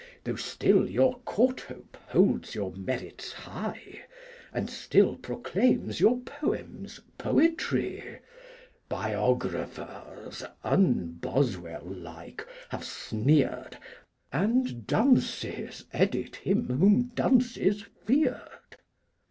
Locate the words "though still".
0.23-0.89